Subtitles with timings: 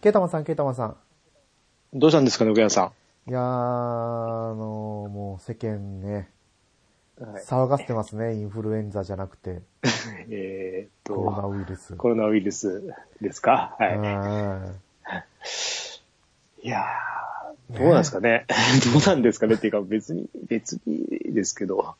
[0.00, 0.96] ケータマンさん、ケータマンさん。
[1.92, 2.92] どうしたんですかね、奥山さ
[3.28, 6.30] いやー、あのー、もう世間ね、
[7.20, 7.24] ん。
[7.32, 9.60] はい、騒がせてますね、インフルエンザじゃなくて、
[10.30, 11.94] えーっと、コロナウイルス。
[11.96, 13.76] コロナウイルスですか？
[13.78, 13.96] はい。
[13.96, 14.74] うん
[16.62, 18.46] いやー、どうなんですかね？
[18.92, 19.54] どうなんですかね？
[19.54, 21.94] っていうか、別に、別にですけど。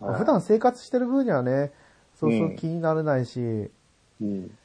[0.00, 1.72] 普段生活してる分にはね、
[2.18, 3.70] そうそう気になれないし、
[4.20, 4.56] うん。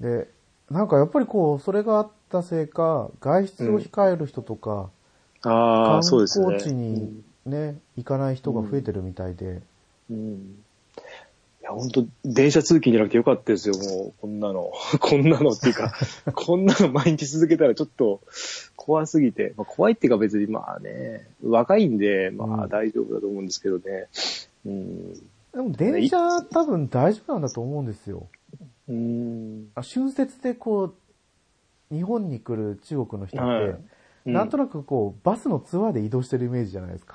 [0.00, 0.28] で、
[0.70, 4.90] なんかやっぱりこう、それがあったせいか、外出を控える人とか、
[5.42, 5.48] あ
[5.86, 6.46] 観あ、そうですね。
[6.46, 9.62] 光地にね、行かない人が増えてるみたいで、
[10.10, 10.16] うん。
[10.16, 10.64] うん。
[11.60, 14.72] いや、本当電車通勤じゃなくてよかったですよ、もう、こんなの。
[15.00, 15.92] こんなのっていうか、
[16.34, 18.20] こんなの毎日続けたらちょっと
[18.76, 24.08] 怖すぎて、まあ、怖いっていうか別にまあね、若いんで、まうんあ大丈夫だと思うんですけどね。
[24.66, 25.12] うん。
[25.52, 28.26] でも電車多分大丈夫なんだと思うんですよ。
[28.88, 29.68] うん。
[29.74, 30.94] あ春節でこ
[31.90, 33.78] う、日本に来る中国の人って、はい
[34.24, 37.14] なんとなくこう、バスのツアーで移動してるイメージじゃないですか。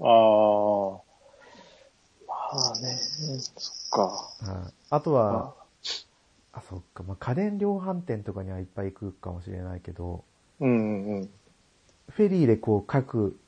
[0.00, 1.00] ああ。
[2.26, 2.96] まあね、
[3.56, 4.02] そっか。
[4.02, 5.54] はいあとは、
[6.52, 10.24] あ、そっか、まあ、家電量販店とかにはいっぱい行くかもしれないけど、
[10.58, 11.30] うんうんうん。
[12.08, 13.38] フェリーでこう、各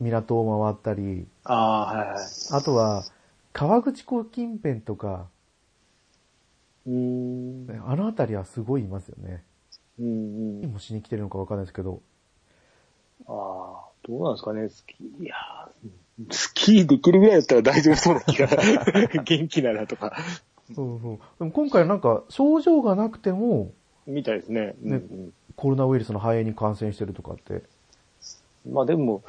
[0.00, 2.18] 港を回ったり、ああ、はいはい。
[2.52, 3.04] あとは、
[3.52, 5.28] 川口湖近辺とか、
[6.86, 7.66] うーん。
[7.66, 9.44] ねあの辺りはすごいいますよね。
[9.98, 10.60] うんうん。
[10.62, 12.02] 何もしに来てるのかわかんないですけど、
[13.26, 15.24] ああ、どうなんですかね、スキー。
[15.24, 18.48] いやースキーできるぐらいだったら大丈夫そうな気が、
[19.24, 20.16] 元気ならとか、
[20.74, 21.18] そうそう。
[21.38, 23.72] でも今回なんか、症状がなくても、
[24.06, 24.74] みたいですね。
[24.80, 27.62] ねうんコロナウイルスの肺炎に感染してるとかって。
[28.66, 29.22] うん、まあでも、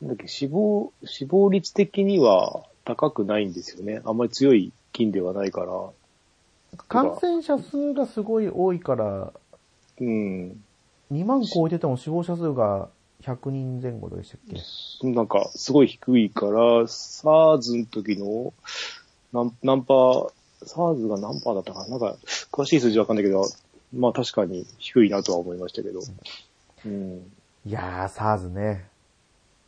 [0.00, 4.02] なんだっけ、死亡、死亡率的には高くないんですよね。
[4.04, 5.90] あんまり強い菌ではないから。
[6.88, 9.32] 感染者数がすごい多いから、
[10.00, 10.64] うん。
[11.12, 12.88] 2万超えてても死亡者数が
[13.22, 15.08] 100人前後でしたっけ？
[15.12, 16.52] なんか、すごい低いから、
[16.84, 18.54] SARS の時の、
[19.32, 20.30] 何、何パー、
[20.64, 21.88] SARS が何パーだったかな？
[21.90, 22.16] なんか、
[22.50, 23.44] 詳しい数字わかんないけど、
[23.94, 26.00] まあ確かに低いなとは思いましたけど。
[26.86, 27.32] うん。
[27.66, 28.88] いやー、SARS ね。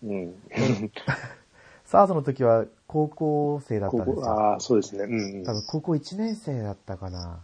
[0.02, 0.34] うん。
[1.86, 4.26] SARS の時は高校生だったんですよ。
[4.26, 5.04] ああ、そうですね。
[5.04, 7.40] うん多分高校1年生だったかな。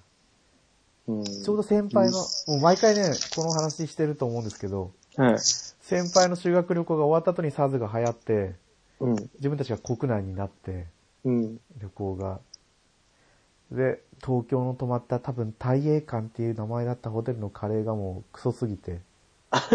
[1.06, 1.25] うん。
[1.25, 5.39] ちょうど先輩の、もう毎回ね、この話してると思うんですけど、はい。
[5.39, 8.55] 先輩の修学旅行が終わった後に SARS が流行って、
[9.00, 9.15] うん。
[9.37, 10.87] 自分たちが国内になって、
[11.25, 11.61] うん。
[11.81, 12.41] 旅行が。
[13.71, 19.00] で、東京の泊まった多分大英館っていう名前だったホテルのカレーがもうクソすぎて、
[19.50, 19.62] あ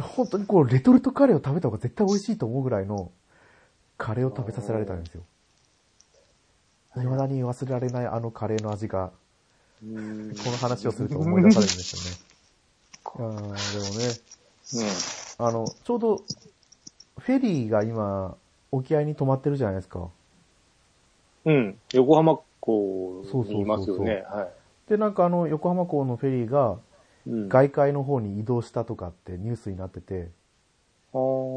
[0.00, 3.10] 本当にこうレトルトカレーを食べた方が絶対美味しいと思うぐらいの
[3.96, 5.22] カレーを食べさせられたんですよ。
[6.94, 9.10] 未だに忘れられないあのカレーの味が。
[9.80, 12.18] この話をすると思い出されるんですよね。
[13.04, 14.18] あーでもね、
[15.38, 16.22] あの、ちょうど、
[17.18, 18.36] フェリーが今、
[18.72, 20.08] 沖合に止まってるじゃないですか。
[21.44, 21.54] うん。
[21.54, 21.78] うん。
[21.92, 24.24] 横浜港そうそうそうそうにいますよね。
[24.26, 24.48] は
[24.88, 26.87] で、なんかあの、横浜港のフェリーが、い。
[27.28, 27.48] うん。
[27.48, 30.30] 外海の方に移動したとかってニュースになってて、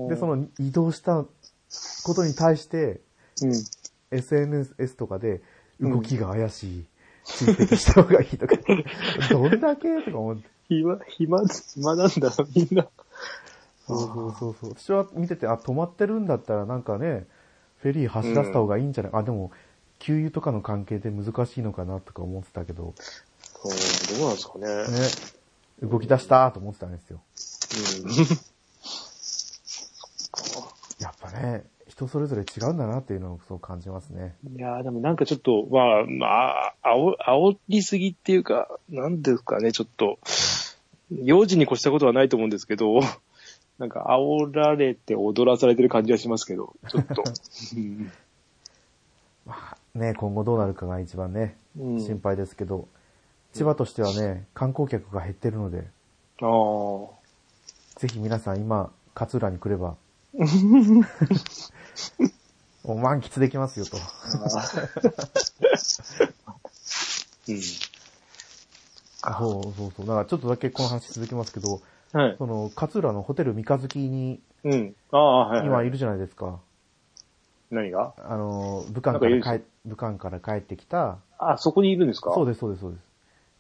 [0.09, 1.25] で、その、の移動した
[2.03, 3.01] ことに対して、
[3.41, 3.53] うん。
[4.11, 5.41] SNS とかで、
[5.79, 6.85] 動きが怪しい、
[7.23, 8.55] 追跡した方がいいとか、
[9.31, 10.43] どんだけとか思って。
[10.67, 11.41] 暇、暇、
[11.73, 12.87] 暇なんだ、みんな。
[13.87, 14.75] そうそうそうそう。
[14.77, 17.25] 私は見てて、あ、止まってるんだったらなんかね、
[17.77, 19.51] フェリー走らせた方がいいんじゃない、あ、でも、
[19.99, 24.67] 給油とかの関係で難しいのかなとか思ってたけど、そう、どうなんですかね。
[24.67, 25.31] ね、
[25.81, 27.21] 動き出したと思ってたんですよ。
[28.05, 28.11] うん。
[30.99, 34.35] やっぱね、人それぞれ違うんだなっていうのをそう感じますね。
[34.55, 37.15] いやーでもなんかちょっと、まあ、まあ、あお、
[37.51, 40.19] 煽りすぎっていうか、なんですかね、ちょっと、
[41.11, 43.01] 幼児に越したことはないと思うんですけど、
[43.79, 47.23] なんか煽られて踊らされてる感じはしますけど、ちょっと。
[47.75, 48.11] う ん
[49.45, 52.87] まあね、今後どうなるかが一番ね、うん心配ですけど、
[53.53, 55.87] 千葉としてはね、観光客が減ってるので、
[56.41, 56.49] ああ。
[57.99, 59.95] ぜひ皆さん今、勝浦に来れば、
[62.83, 63.97] もう満喫できますよと。
[63.97, 63.99] う
[67.53, 67.59] ん。
[69.21, 70.07] そうそうそう。
[70.07, 71.81] だからちょっとだけこの話続きますけど、
[72.13, 72.35] はい。
[72.37, 74.95] その、勝浦のホテル三日月にうん。
[75.11, 75.67] ああ、はい、はい。
[75.67, 76.59] 今いるじゃないですか。
[77.69, 78.13] 何が？
[78.17, 82.29] あの、武漢かなんかいるでら帰、武漢から帰ってきた、あ、そこにいるんですか？
[82.31, 83.10] でそうです、そうです、そうです。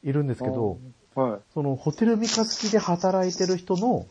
[0.03, 0.79] いるんですけど、
[1.13, 1.19] す。
[1.19, 4.07] はそのホテル三日月で働いてる人の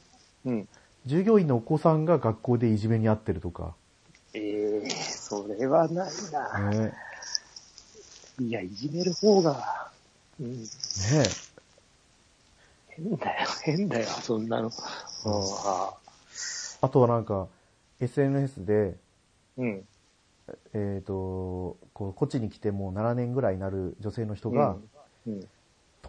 [0.47, 0.49] い。
[0.49, 0.69] うん。
[1.07, 3.75] 従業員のお子さんが学校でいじめにあってるとか、
[4.35, 6.71] ええそれはないな。
[6.71, 6.93] ね、
[8.39, 9.91] いや、いじめる方が、
[10.39, 10.67] うんね
[12.89, 14.71] 変だよ、変だよ、そんなの。
[15.25, 15.95] あ
[16.83, 17.49] あとはなんか、
[18.01, 18.97] SNS で、
[19.57, 19.85] うん。
[20.75, 24.77] えっ、と、こう、こっちに来てもう7年ぐらいになる女性の人が、
[25.27, 25.49] うん。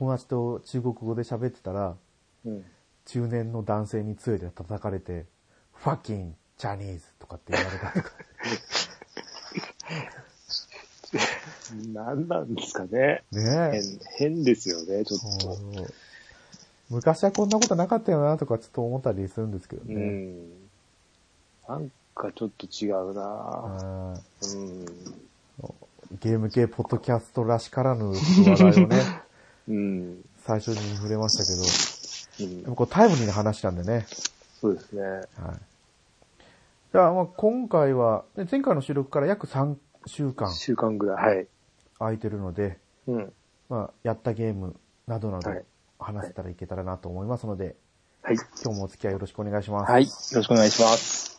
[0.02, 1.96] 友達と中国語で喋ってたら、
[2.44, 2.66] うん。
[3.06, 5.28] 中年の男性に杖で叩かれて、
[5.76, 8.12] ファッキン、チャニーズとかって言われたとか。
[11.94, 13.24] 何なんですかね。
[13.32, 13.82] ねえ。
[14.18, 15.56] 変、変ですよね、ちょっと。
[16.90, 19.96] 昔はこんなことなかったよなとかちょっと思ったりするんですけどうね。
[20.04, 20.50] ん。
[21.70, 24.86] なんかちょっと違うなうん。
[26.20, 29.21] ゲーム系ポッドキャストらしからぬ話題をね、
[29.72, 30.26] うん。
[30.46, 34.06] 最初に触れましたけど、うんでもこうタイムリーな話なんでね。
[34.60, 35.02] そうですね。
[35.04, 35.26] はい。
[36.92, 39.76] じゃあ、まあ今回は、ね前回の収録から約3
[40.08, 41.36] 週間週間ぐらい。
[41.36, 41.48] はい。
[42.00, 43.34] 空いてるので、うん。
[43.70, 44.76] まあ、やったゲーム
[45.08, 45.64] などなどはい
[46.00, 47.76] 話せたらいけたらなと思いますので、
[48.24, 48.36] はい。
[48.64, 49.92] 今日もお付き合いよろしくお願いします。
[49.92, 50.04] はい。
[50.04, 51.31] よろしくお願いします。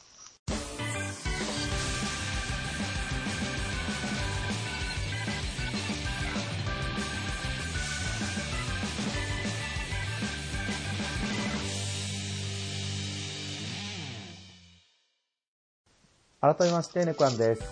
[16.42, 17.62] 改めまして、ネコアンです。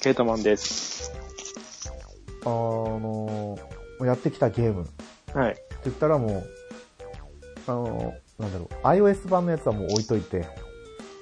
[0.00, 1.12] ケータマンです。
[2.42, 5.56] あのー、やってきたゲームってはい。
[5.84, 6.42] 言ったらもう、
[7.66, 10.48] あのー、なんだろう、iOS 版のやつはもう置いといて、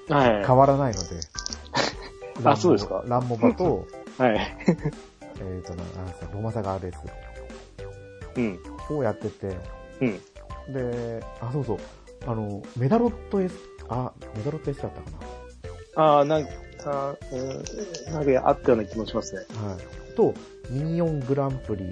[0.07, 0.45] はい。
[0.47, 1.09] 変わらないので。
[2.49, 3.85] あそうですかランモバと、
[4.17, 4.57] はい。
[5.41, 6.93] えっとな、あさ、ロマサガ RS
[8.37, 8.59] うん。
[8.97, 9.57] をやってて、
[9.99, 10.73] うん。
[10.73, 11.77] で、あ、そうそう、
[12.25, 13.53] あの、メダロット S、
[13.89, 15.07] あ、メダロット S だったか
[15.95, 16.47] ああ、なん
[16.83, 17.35] か、う
[18.11, 19.41] ん、なんかあったような気もしますね。
[19.61, 19.69] な。
[19.69, 20.15] はい。
[20.15, 20.33] と、
[20.69, 21.85] ミニオングランプリ。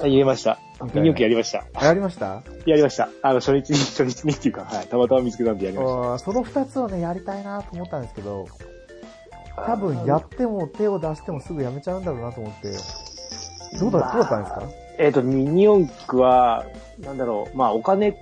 [0.00, 0.58] あ、言えました。
[0.94, 1.64] ミニオン機やりました。
[1.74, 2.42] あやりました？
[2.66, 3.08] やりました。
[3.22, 4.86] あの、初日に、初日にっていうか、はい。
[4.86, 8.46] たまたま見つけたんでやりましあーその二つをね、やりたいなと思ったんですけど、
[9.56, 9.62] た。
[9.62, 12.70] 多分やっても手を出してもすぐやめちゃうんだろうなと思って、
[13.80, 14.62] どうだ、どうだったんですか？
[14.98, 16.66] えっ、と、ミニ四駆は、
[17.00, 18.16] なんだろう、まあお金、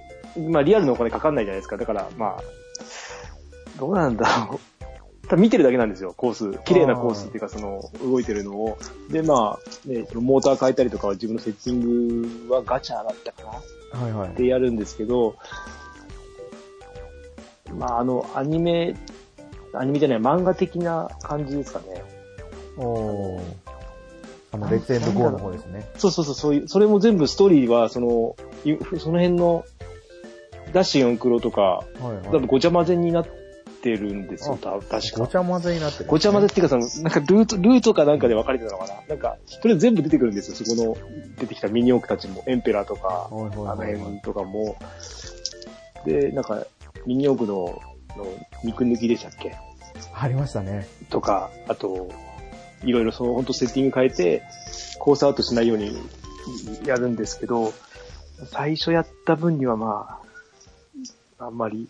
[0.48, 1.76] まあリアルのお金かかんないじゃないですか。
[1.76, 2.42] だから、まあ、
[3.78, 4.60] どうなんだろう。
[5.28, 6.58] ただ見てるだけなんですよ、コース。
[6.64, 8.78] 綺麗なコースっていうか、その、動いてるのを。
[9.10, 13.42] で、まあ、ね、モーター変えたりとかは自分のセッティングはガチャだったか
[13.92, 14.34] なはいはい。
[14.34, 15.36] でやるんですけど、
[17.78, 18.96] まあ、あの、アニメ、
[19.72, 22.02] アニメじゃない、漫画的な感じですかね。
[22.76, 23.42] おー。
[24.52, 25.88] あの、レッツエンドゴーの方ですね。
[25.96, 29.64] そうそうそう、そういう、それも全部ストーリーは、その、いその辺の、
[30.72, 32.46] ダッシュ4クロとか、はい多分はい。
[32.46, 33.43] ごちゃ混ぜになって
[33.90, 35.00] るんですよ、確か。
[35.18, 38.94] ごちゃ混ぜになってる、ごちゃ混ぜっていうか、その、なんかルート、ルートかなんかで分かれてたのかな。
[39.08, 40.96] なんか、とりあえず全部出てくるんですよ、そこの、
[41.38, 44.76] 出てきたミニオンクたちも、エンペラーとか、あのはいはい辺とかも、
[46.04, 46.66] で、なんか、
[47.06, 47.80] ミニオンクの、
[48.16, 48.26] の
[48.62, 49.56] 肉抜きでしたっけ？
[50.14, 50.86] ありましたね。
[51.10, 52.10] とか、あと、
[52.84, 54.42] いろいろその、本当セッティング変えて、
[54.98, 55.96] コースアウトしないように
[56.84, 57.72] やるんですけど、
[58.46, 60.20] 最初やった分にはま
[61.38, 61.88] あ、あんまり、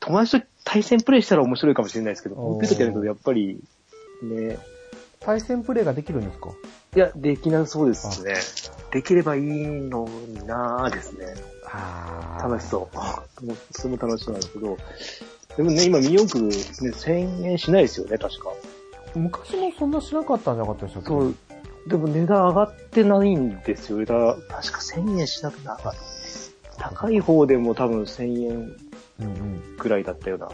[0.00, 3.60] 友達と対戦プレイしたら面白いかもしれないですけど、コンピューターでやるとやっぱり、
[4.22, 4.58] ね、
[5.20, 6.50] 対戦プレイができるんですか？
[6.96, 8.34] いや、できなそうですね。
[8.90, 11.26] できればいいのになぁですね。
[11.72, 12.96] あ楽しそう。
[13.46, 14.76] もうそれも楽しそうなんですけど、
[15.56, 18.50] でもね、今、ミニ四駆ね、1000円しないですよね、確か。
[19.14, 19.18] う。
[19.18, 21.08] 昔もそんなしなかったんじゃなかったでしたっけ？
[21.08, 21.34] そう。
[21.86, 23.98] でも値段上がってないんですよ。
[23.98, 25.92] 値段、確か1000円しなくなかっ
[26.78, 26.90] た。
[26.90, 28.76] 高い方でも多分1000円。
[29.78, 30.48] くらいだったような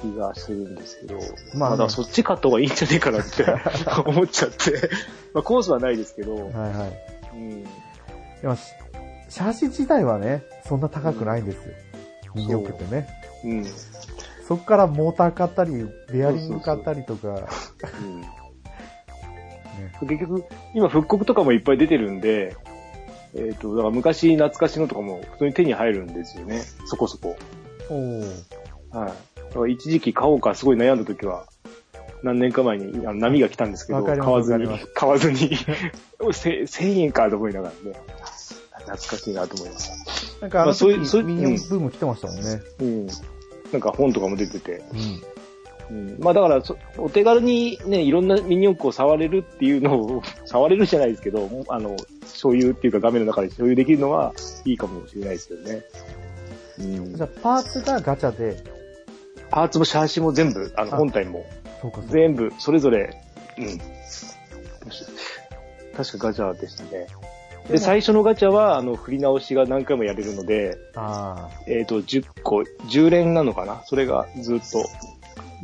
[0.00, 1.18] 気がするんですけど、
[1.54, 3.44] まあそっち買った方がいいんじゃねえかなって
[4.06, 4.90] 思っちゃって。
[5.32, 6.86] まあコースはないですけど、はいは
[7.34, 7.36] い。
[7.36, 7.68] うん、で
[8.44, 8.62] も、し
[9.28, 11.74] シャーシ自体はね、そんな高くないんですよ。
[12.34, 13.08] ミニオンってね。
[13.44, 13.64] うん、
[14.46, 17.48] そっからモーター買ったり、ベアリング買ったりとか、
[18.00, 18.20] うん。
[19.80, 19.92] ね。
[20.00, 20.44] 結局、
[20.74, 22.56] 今復刻とかもいっぱい出てるんで、
[23.36, 26.62] えっ、と、だから昔懐かしのとかも普通に手に入るんですよね。
[26.86, 27.36] そこそこ。
[27.90, 28.20] おー。
[28.90, 29.08] はい。
[29.36, 31.46] だから一時期買おうかすごい悩んだ時は、
[32.22, 35.56] 何年か前にあの波が来たんですけど、買わずに買わずに、
[36.32, 38.00] せ1000円かと思いながらね、
[38.78, 40.40] 懐かしいなと思いました。
[40.40, 42.62] なんかあのまあそういう時そういうミニオンブーム来てましたもんね。
[42.80, 43.06] うん。
[43.72, 44.84] なんか本とかも出てて。
[44.92, 45.22] うん。
[45.90, 54.32] うん、まあだからそ、お手軽にね、いろんなミニ四駆を触れるっていうのを、 触れるじゃないですけど、あの、所有っていうか画面の中で所有できるのは
[54.64, 55.82] いいかもしれないですけどね。
[56.78, 58.56] うんじゃあ、パーツがガチャで、
[59.50, 61.44] パーツもシャーシも全部、あの、あ本体も
[61.80, 62.02] そうか。
[62.08, 63.20] 全部、それぞれ、
[63.58, 63.78] うん。
[65.96, 67.06] 確かガチャでしたね。
[67.68, 73.82] で、最初のガチャは、あの、振り直しが何回もやれるので、あえっ、と、10個、10連なのかな？
[73.86, 74.84] それがずっと。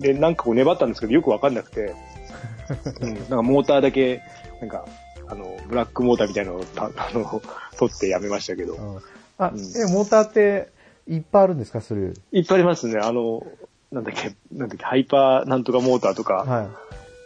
[0.01, 1.95] で、なんかこう粘ったんですけど、よくわかんなくて、
[3.01, 4.23] うん、なんかモーターだけ、
[4.61, 4.87] なんか、
[5.29, 7.41] あの、ブラックモーターみたいなのをた、 あの、
[7.79, 8.77] 取ってやめましたけど。
[8.79, 8.83] あ。
[8.83, 8.99] うん
[9.39, 10.69] あ、うんえ、モーターって
[11.09, 11.81] いっぱいあるんですか？
[11.81, 12.13] それ。
[12.33, 12.99] いっぱいありますね。
[13.01, 13.43] あの、
[13.91, 16.69] なんだっけ、なんだっけ、ハイパーなんとかモーターとか、は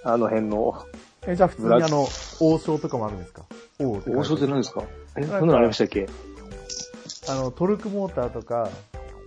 [0.05, 0.75] あの辺の、
[1.27, 1.31] い。
[1.33, 2.07] え、じゃあ普通にあの、
[2.41, 3.43] 王将とかもあるんですか？
[3.81, 4.85] 王将って何ですか？
[5.17, 6.07] え、そんなのありましたっけ？
[7.29, 8.69] あの、トルクモーターとか、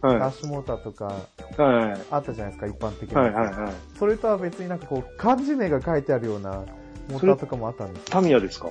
[0.02, 0.20] はい。
[0.20, 2.02] ダッシュモーターとか、はい。
[2.12, 3.22] あったじゃないですか、一般的な。
[3.22, 3.74] はいはいはい。
[3.98, 6.64] それとは別になんかこう、漢字名が書いてあるような
[7.10, 8.68] モーターとかもあったんですタミヤですか？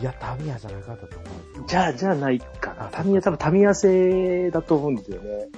[0.00, 1.26] いや、タミヤじゃなかったと思
[1.64, 2.86] うじゃあ、じゃあないかな。
[2.86, 5.48] あタミヤ、多分タミヤ製だと思うんですよね。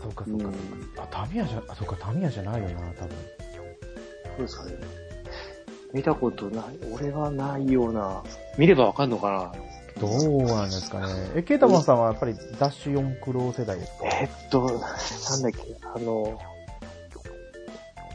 [0.00, 0.52] そうかそうかそう
[0.96, 1.02] か。
[1.02, 3.16] あ、タミヤじゃ、あ、そうか、タミヤじゃないよな、多分。
[4.36, 4.72] そうですかね。
[5.92, 6.64] 見たことない。
[6.94, 8.22] 俺はないような。
[8.56, 9.52] 見ればわかんのかな？
[10.00, 11.06] どうなんですかね。
[11.34, 14.06] え、ケータマンさんはやっぱりダッシュ4クロー世代ですか？
[14.20, 16.38] えっと、なんだっけ、あの、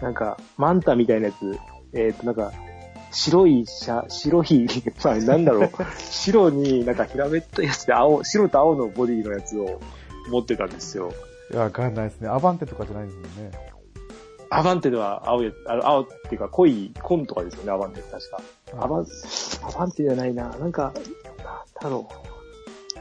[0.01, 1.57] なんか、マンタみたいなやつ、
[1.93, 2.51] えっと、なんか、
[3.11, 4.67] 白いシャ、白い、
[5.03, 9.79] まあ、なんだろう、 白になんか平べったいやつで青、白と青のボディのやつを
[10.29, 11.11] 持ってたんですよ。
[11.51, 12.29] いや、わかんないですね。
[12.29, 13.73] アバンテとかじゃないですもんね。
[14.49, 18.41] アバンテでは青いやつ、あの、青っていうか濃い紺とかですよね、アバンテって確か。
[18.83, 19.05] アバン、
[19.67, 20.91] アバンテじゃないな、なんか、
[21.81, 22.09] なんだろ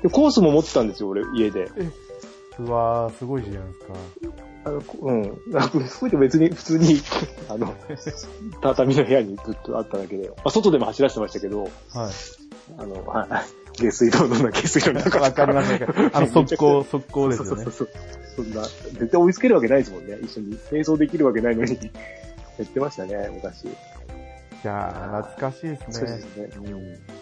[0.00, 0.02] う。
[0.02, 1.70] でコースも持ってたんですよ、俺、家で。
[2.58, 3.94] うわー、すごいじゃないですか。
[4.64, 5.40] あの、こうん。
[5.56, 7.00] あすごいと別に普通に、
[7.48, 7.74] あの、
[8.60, 11.70] 畳の部屋にずっとあっただけで、まあ、外でも走らせてましたけど、はい。
[12.78, 13.28] あの、はい。
[13.80, 15.86] 下水道のな下水道の中わかりますね。
[16.12, 17.72] あの、 速攻、速攻ですよねそう。
[17.72, 17.88] そう
[18.36, 18.44] そう。
[18.44, 20.18] そんな、絶対追いつけるわけないですもんね。
[20.22, 20.58] 一緒に。
[20.70, 21.74] 並走できるわけないのに。
[22.58, 23.64] やってましたね、昔。
[23.64, 23.68] い
[24.62, 25.86] やー、懐かしいですね。
[25.90, 26.48] そうですね。
[26.56, 27.21] うん。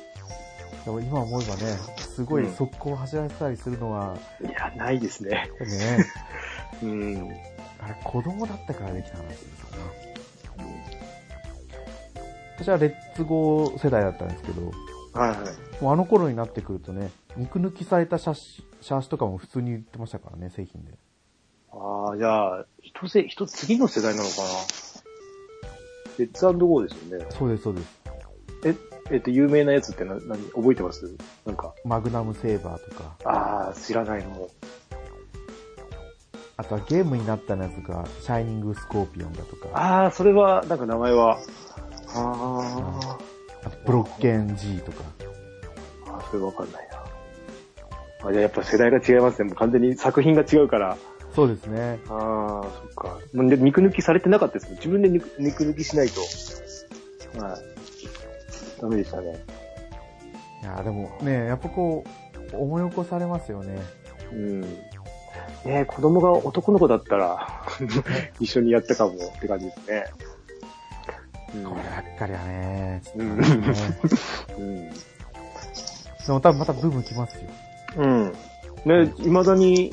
[0.85, 5.51] でも今思えばね、すごい速攻走らせたりするのは、いや、ないですね。
[5.61, 6.07] ね、
[6.83, 7.31] うん。
[7.81, 10.11] あれ子供だったからできた話ですよね。
[12.59, 14.71] 私はレッツゴー世代だったんですけど、
[15.13, 15.83] はいはい。
[15.83, 20.93] もうあの頃になってくるとね、肉抜きされたシャシシャーシとかも普通に売ってましたからね、製品で。
[21.73, 24.43] ああ、じゃあ、一世、一次の世代なのかな。
[26.19, 27.27] レッツゴーですよね。
[27.31, 28.01] そうです、そうです。
[28.67, 28.75] え、
[29.11, 31.17] えっと、有名なやつってな、何、覚えてます？
[31.45, 31.75] なんか。
[31.85, 34.49] マグナムセーバーとか、ああ、知らないの。
[36.57, 41.39] あとはゲームになったやつが、シャイニングスコーピオンだとか、ああ、それは、なんか名前は。
[42.15, 43.19] あ
[43.65, 45.05] あとブロッケン G とか。
[46.07, 46.99] あ、あそれわかんないな。
[48.29, 49.49] あ、じゃあやっぱ世代が違いますね。
[49.49, 50.97] もう完全に作品が違うから。
[51.35, 51.99] そうですね。
[52.09, 53.19] ああ、そっか。
[53.33, 56.21] もうで肉抜きされてなかったですもん自分で肉肉抜きしないと。
[57.41, 57.61] はい。
[58.81, 59.45] ダメでしたね。
[60.63, 62.05] いやーでもね、やっぱこ
[62.53, 63.79] う、思い起こされますよね。
[64.33, 64.61] うん。
[64.61, 64.69] ね
[65.65, 67.65] え子供が男の子だったら、
[68.41, 70.05] 一緒にやったかもって感じですね。
[71.55, 73.47] うんこればっかりはね、うんね
[74.57, 74.91] うん。
[74.91, 74.95] で
[76.29, 77.43] も多分またブーム来ますよ。
[77.97, 78.33] うん。
[78.85, 79.93] ね、未だに、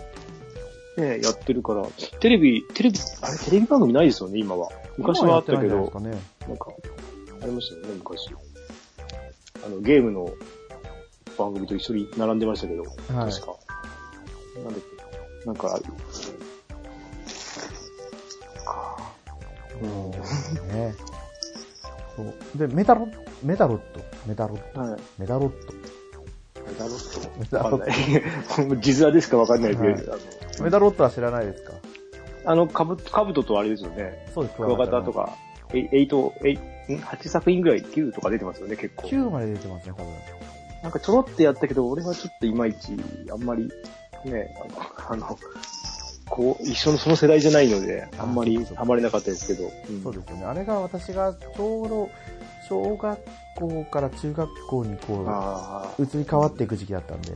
[0.98, 1.84] ね、やってるから、
[2.20, 4.70] テレビ、テレビ、あれ、テレビ番組ないですよね、今は。
[4.98, 5.77] 昔はあったけど。
[5.77, 6.72] なんか、
[7.41, 8.29] ありましたよね、昔。
[9.67, 10.29] あの、ゲームの
[11.38, 12.93] 番組と一緒に並んでましたけど、はい
[13.31, 13.53] 確か。
[14.55, 14.74] なんだっ
[15.43, 15.77] け、なんか
[19.81, 19.86] う
[20.74, 20.95] ね。
[22.15, 22.33] そう。
[22.55, 23.07] で、メダロ、
[23.43, 25.01] メダロット、メダロット、はい。
[25.19, 25.74] メダロット。
[26.65, 27.95] メダロッメトダロッわかんな
[28.63, 28.67] い。
[28.67, 30.17] もう字面でしかわかんないですけど、
[30.57, 30.63] ト。
[30.63, 31.74] メダロットは知らないですか？
[32.45, 34.25] あの、かぶ、かぶととあれですよね。
[34.33, 35.12] そうです、クワガタと。
[35.12, 35.36] か、
[35.74, 36.31] え、8、
[36.89, 39.07] え、ん ?8 作品ぐらい、9とか出てますよね、結構。
[39.07, 40.13] 9まで出てますね、多分。
[40.83, 42.93] なんかちょろってやったけど、俺はちょっといまいち、
[43.31, 43.69] あんまり、
[44.25, 44.55] ね、
[45.09, 45.38] あの、
[46.29, 49.71] こう、一緒のその世代じゃないので、あんまりハマれなかったですけど。
[49.89, 50.45] うんそうですよね。
[50.45, 52.09] あれが私がちょうど、
[52.67, 53.19] 小学
[53.55, 55.25] 校から中学校にこ
[55.97, 57.33] う、移り変わっていく時期だったんで。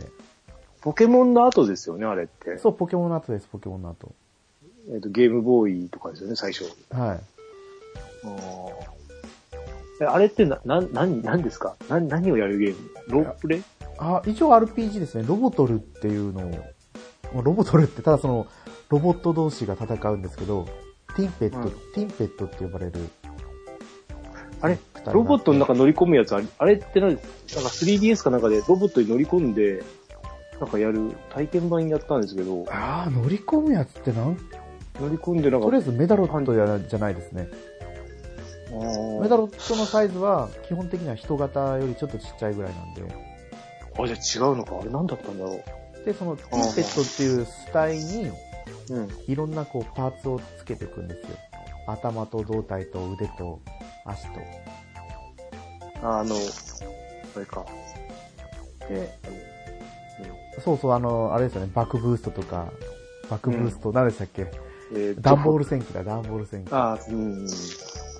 [0.81, 2.57] ポケモンの後ですよね、あれって。
[2.57, 4.11] そう、ポケモンの後です、ポケモンの後。
[4.91, 6.65] えっ、と、ゲームボーイとかですよね、最初。
[6.89, 7.19] はい。
[10.01, 11.75] えあれってな、な、何、何ですか？
[11.89, 12.89] な何をやるゲーム？
[13.07, 13.61] ロープレ
[13.99, 15.23] あ、一応 RPG ですね。
[15.27, 16.49] ロボトルっていうのを、
[17.33, 18.47] まあロボトルってただその、
[18.89, 20.65] ロボット同士が戦うんですけど、
[21.15, 21.69] ティンペット、うん。
[21.69, 22.93] ティンペットって呼ばれる。
[24.61, 24.77] あれ？
[25.13, 27.23] ロボットの中乗り込むやつあれ、あれって何なんか
[27.53, 29.83] 3DS かなんかでロボットに乗り込んで、
[30.59, 34.37] なんかやる体験版やったんですけど、ああ、乗り込むやつってなん、
[34.99, 37.49] 乗り込んでなんか、とりあえずメダロットやじゃないですね。
[39.21, 44.77] メダロットのサイズは基本的には人型よりちょっとちっちゃいぐらいなんで、あ、じゃあ違うのか。
[44.79, 45.59] あれ何だったんだろ
[46.05, 48.33] で、そのティンペットっていうス体に、う。
[48.89, 49.09] うん。
[49.27, 51.37] いろんなこうパーツをつけていくんですよ。
[51.87, 53.59] 頭と胴体と腕と
[54.05, 54.29] 足と。
[56.03, 56.35] あの、
[57.35, 57.65] あれか。
[58.87, 59.19] で、
[60.63, 62.71] そうそう、あの、あれですよね、バックブーストとか、
[63.29, 64.47] バックブースト、何でしたっけ？
[64.93, 66.69] えーとダンボール戦記だ、ダンボール戦記。
[66.73, 67.47] あーうん。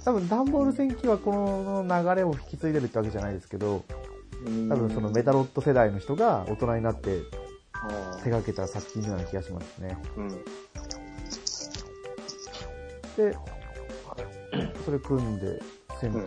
[0.03, 3.83] 多分、ダンボール戦記はこの流れを引き継いでるってわけじゃないですけど、
[4.45, 7.19] うん多分そのメタロット世代の人が大人になって
[8.23, 9.97] 手掛けた作品のような気がしますね。
[10.17, 10.29] うん。
[13.15, 13.37] で、
[14.83, 15.61] それ組んで
[15.99, 16.25] 戦、うん。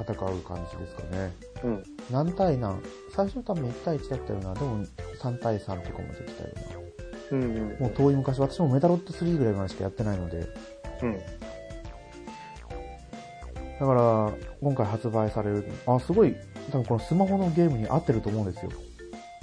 [0.00, 1.34] 戦う感じですかね。
[1.64, 1.84] うん。
[2.10, 2.80] 何対何？
[3.14, 4.54] 最初多分1対1だったよな。
[4.54, 4.84] でも
[5.20, 6.50] 3対3とかもできたよ
[7.32, 7.42] うん。
[7.42, 7.76] うんな。
[7.80, 10.46] もう遠い昔、私もメタロット3ぐらいまでしかやってないので、
[11.02, 11.20] うん。
[13.78, 16.34] だから、今回発売される、あ、すごい、
[16.70, 18.70] 多分このスマホのゲームに合ってると思うんですよ。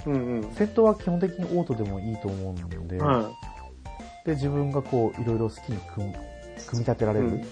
[0.06, 0.14] うん。
[0.14, 0.42] うん。
[0.54, 3.30] 戦闘は基本的にオートでもいいと思うので、は
[4.24, 6.14] で、自分がこう、いろいろ好きに組む
[6.66, 7.14] 組み立てらい。
[7.14, 7.44] れるっ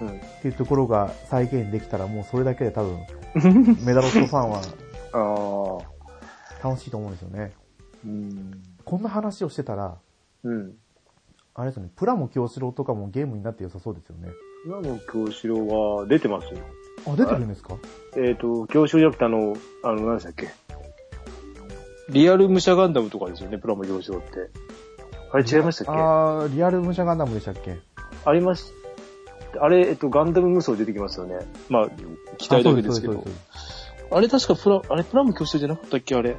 [0.00, 0.08] うん。
[0.08, 0.20] うん。
[0.42, 2.98] ていうところが再現できたら、もうそれだけで多分、
[3.84, 4.60] メダロットファンは
[5.12, 5.84] あ
[6.62, 6.68] あ。
[6.68, 7.52] 楽しいと思うんですよね。
[8.04, 8.62] うん。
[8.84, 9.96] こんな話をしてたら、
[10.44, 10.74] うん。
[11.54, 14.28] あれですよね、プラモ京志郎とかもゲームになって良さそうですよね。
[14.66, 15.66] 今の京志郎
[15.98, 16.60] は出てますよ。
[17.06, 17.76] あ、出てるんですか？
[18.16, 20.48] えっ、と、京志郎じゃなくてあの、あの、何でしたっけ？
[22.10, 24.50] リアル武者ガンダムとかですよね、プラモ京志郎って。
[25.30, 26.00] あれ違いましたっけ？
[26.00, 27.78] ああー、リアル武者ガンダムでしたっけ？
[28.32, 28.64] りまし
[29.60, 31.38] あれ、えっと、ガンダム無双出てきますよね。
[31.68, 31.88] まあ、
[32.36, 33.24] 期待だけですけど。
[34.10, 36.14] あれ確かプラ、あれプラモ教師じゃなかったっけ？
[36.14, 36.36] あれ。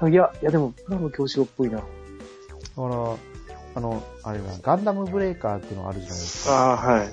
[0.00, 1.78] あいや、いやでも、プラモ教師っぽいな。
[1.78, 1.84] そ
[2.56, 3.16] うですだから、
[3.76, 6.70] あの、あれだ、ガンダムブレーカーっていうのがあるじゃないですか。
[6.70, 7.08] ああ、はい。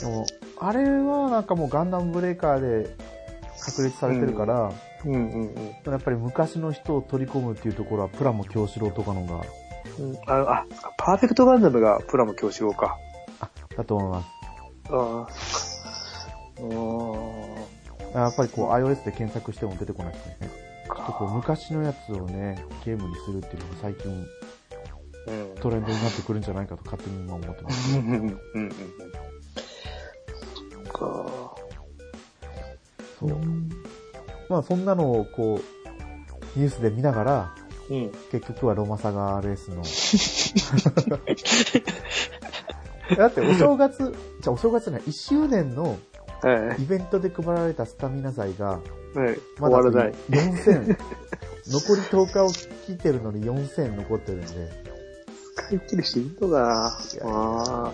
[0.00, 0.26] でも、
[0.60, 2.94] あれはなんかもうガンダムブレーカーで
[3.60, 4.72] 確立されてるから、
[5.04, 5.54] うんうん
[5.86, 9.44] やっぱり昔の人を取り込むっていうところはプラモ京志郎とかのが、
[9.98, 10.10] うん。
[10.10, 12.98] うん、あ、あ、パーフェクトガンダムがプラモ教師か。
[13.76, 14.28] だと思います。
[14.90, 15.26] あ
[18.14, 18.18] あ。
[18.18, 20.50] やっぱりこう iOS で検索しても出てこないですね。
[20.88, 24.14] あちょっとこう昔のやつをね、ゲームにするっていうのが最近あ。
[24.14, 24.26] うん。
[25.60, 27.98] トレンドになってくるんじゃないかと勝手に今思ってます。
[27.98, 28.06] うん。
[28.06, 28.12] うん。
[28.12, 28.40] うん。
[28.54, 28.70] うん。
[30.70, 31.56] そっか。
[33.18, 33.30] そう。
[34.48, 34.84] まあそん。
[34.84, 35.60] なのをこ
[36.56, 37.54] う、ニュースで見ながら、
[37.90, 38.12] うん。
[38.30, 39.82] 結局はロマサガ RS の。
[43.16, 45.98] だってお正月、じゃあお正月じゃない、1周年の
[46.42, 46.82] はい。
[46.82, 48.80] イベントで配られたスタミナ剤が、はい。
[49.58, 50.14] まだ終わらない。
[50.30, 50.96] 4000、
[51.66, 54.40] 残り10日を切ってるのに4000残ってるん。
[54.42, 54.48] で、
[55.68, 57.92] 使い切る人いるのかいやあ。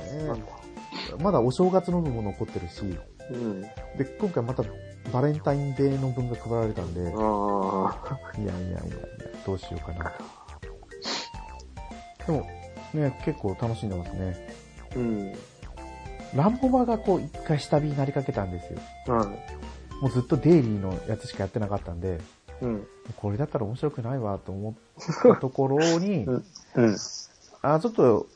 [1.20, 2.82] まだお正月の分も残ってるし、
[3.30, 3.62] うん。
[3.62, 4.62] で、今回また
[5.12, 7.10] バレンタインデーの分が配られたんで、いや。
[7.10, 7.14] い
[8.46, 8.96] やいやいや、
[9.44, 10.12] どうしようかな。
[12.26, 12.46] でも、
[12.94, 14.56] ね、結構楽しんでますね。
[14.96, 15.32] うん。
[16.34, 18.78] ランボマがこう一回下火になりかけたんですよ。
[19.14, 19.26] は
[20.00, 22.18] もうずっとデイリーのやつしかやってなかったんで、
[22.62, 22.64] い。
[22.64, 22.86] うん。
[23.16, 24.74] これだったら面白くないわと思っ
[25.22, 26.44] たところに、うん。
[26.76, 26.96] うん。
[27.64, 28.26] あ、ちょっと、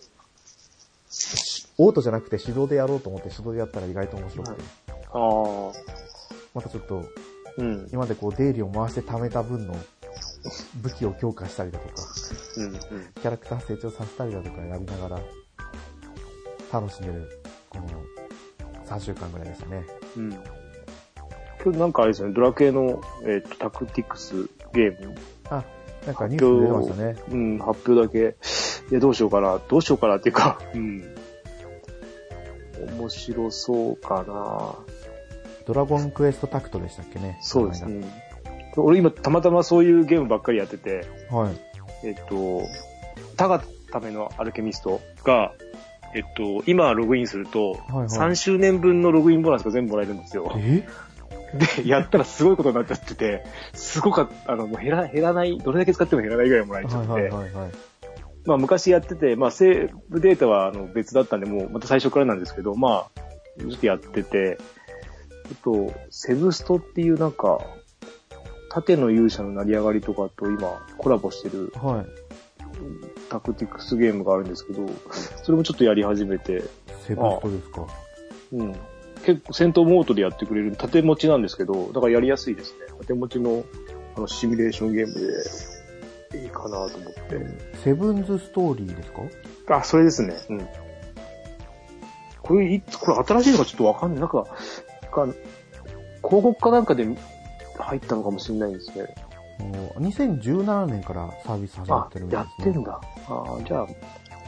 [1.11, 5.73] しオートじゃなくて手動でやろうと思って手動でやったら意外と面白くて、ああ。
[6.55, 7.05] またちょっと、
[7.59, 7.89] うん。
[7.93, 9.77] 今までこうデイリーを回して貯めた分の
[10.77, 12.09] 武器を強化したりだとか、
[12.57, 12.65] うん。
[12.65, 12.73] うん。
[12.73, 15.21] キャラクター成長させたりだとかやりながら、
[16.73, 17.29] 楽しんでる、
[17.69, 17.85] この
[18.87, 19.87] 3週間ぐらいでしたね。
[20.17, 20.31] うん。
[21.63, 25.15] 今日なんかあれですよね、ドラクエの、えっ、と、タクティクスゲーム、
[25.51, 25.63] あ、
[26.07, 27.23] なんかニュース出てましたね。
[27.31, 28.37] うん、発表だけ、
[28.91, 31.05] いや、どうしようかな、どうしようかなっていうか、 うん。
[32.99, 34.75] 面白そうかな。
[35.67, 37.39] ドラゴンクエストタクトでしたっけね？
[37.43, 38.07] そうですね。
[38.77, 41.05] 俺今、たまたまそういうゲームばっかりやってて。
[41.31, 42.07] はい。
[42.07, 42.63] えっと、
[43.37, 45.53] タガためのアルケミストが、
[46.15, 50.51] えっと、今ログインすると、はいはい3周年分のログインボーナスが全部もらえるんですよ。
[50.57, 50.87] え？
[51.83, 57.71] で、やったらすごいことになっちゃってて、すごかった、あの、もう減ら、減らない、どれだけ使っても減らないぐらいもらえちゃって、はいはいはいはい。
[58.49, 63.21] まあ昔やってて、まあセーブデータはあの別だったんで、もうまた最初からなんですけど、まあ、
[63.61, 64.57] ちょっとやってて、
[65.53, 67.61] あと、セブストっていうなんか、
[68.71, 72.07] 縦の勇者の成り上がりとかと今コラボしてるはい。
[73.29, 74.87] タクティクスゲームがあるんですけど、
[75.43, 76.63] それもちょっとやり始めて、
[77.07, 77.87] セブストですか。
[78.53, 78.73] うん。
[79.27, 82.87] 結構戦闘モードでやってくれる縦持ちなんですけど、だからやりやすいですね。
[82.99, 83.65] 縦持ちの
[84.17, 85.45] あのシミュレーションゲームで
[86.35, 87.79] いいかなと思って。
[87.83, 89.79] セブンズストーリーですか？
[89.79, 90.35] あ、それですね。
[90.51, 90.69] うん。
[92.43, 94.21] これ、いつ、これ新しいのかちょっとわかんない。
[94.21, 94.45] なんか、
[95.11, 97.07] か広告かなんかで
[97.79, 99.15] 入ったのかもしれないですね。
[99.59, 102.47] もう2017年からサービス始まあってる、んです、ね。
[102.47, 103.01] やってるんだ。
[103.29, 103.87] ああ、じゃあ、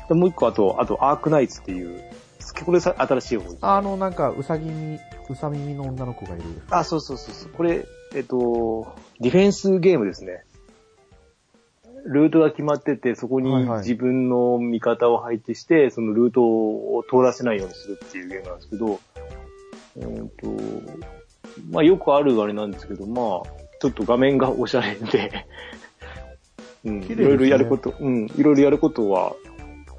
[0.09, 2.03] でもう一個あと、あと、アークナイツっていう、
[2.65, 3.57] これさ新しい方。
[3.77, 6.45] あの、なんか、うさぎみ、うさ耳の女の子がいる。
[6.71, 7.53] あ、そうそうそうそう。
[7.53, 10.45] これ、えっと、ディフェンスゲームですね。
[12.07, 19.01] ルートが決まってて、そこに自分の味方を配置して、そのルートを通らせないようにするっていうゲームなんですけど、
[19.97, 20.63] えーと、
[21.71, 25.47] まあよくあるあれなんですけど、まあ、ちょっと画面がおしゃれで、
[26.85, 29.35] うん、いろいろやること、うん、いろいろやることは、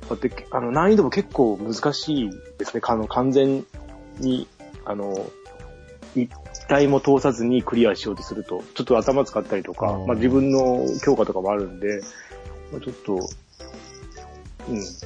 [0.10, 2.82] あって、あの、難易度も結構難しいですね。
[2.84, 3.66] あの、完全
[4.20, 4.48] に、
[4.86, 5.26] あの、
[6.16, 6.30] 一
[6.72, 12.02] 体も通さずにクリアしようとすると、ちょっと頭使ったりとかまあ自分の強化とかもあるんで、
[12.72, 13.16] まあ、ちょっと、
[14.70, 14.82] うん。
[14.82, 15.06] そ